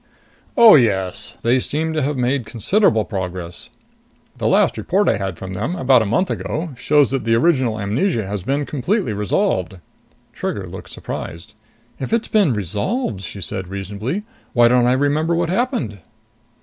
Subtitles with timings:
[0.57, 1.37] "Oh, yes.
[1.43, 3.69] They seem to have made considerable progress.
[4.39, 7.79] The last report I had from them about a month ago shows that the original
[7.79, 9.77] amnesia has been completely resolved."
[10.33, 11.53] Trigger looked surprised.
[11.99, 15.99] "If it's been resolved," she said reasonably, "why don't I remember what happened?"